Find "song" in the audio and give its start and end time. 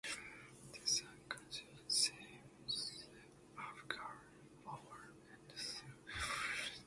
0.83-1.13